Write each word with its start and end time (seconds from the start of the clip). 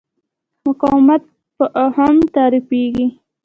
مقاومت 0.65 1.23
په 1.57 1.65
اوهم 1.83 2.15
تعریفېږي. 2.35 3.07